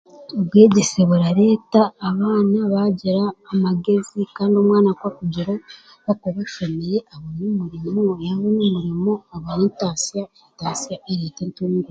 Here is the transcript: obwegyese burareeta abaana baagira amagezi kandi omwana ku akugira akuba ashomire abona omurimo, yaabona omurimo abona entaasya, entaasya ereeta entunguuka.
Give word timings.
obwegyese 0.39 0.99
burareeta 1.09 1.81
abaana 2.09 2.59
baagira 2.73 3.23
amagezi 3.51 4.19
kandi 4.35 4.55
omwana 4.61 4.89
ku 4.97 5.03
akugira 5.09 5.53
akuba 6.11 6.39
ashomire 6.45 6.97
abona 7.13 7.43
omurimo, 7.51 8.03
yaabona 8.23 8.61
omurimo 8.69 9.13
abona 9.35 9.63
entaasya, 9.67 10.23
entaasya 10.47 10.95
ereeta 11.11 11.41
entunguuka. 11.45 11.79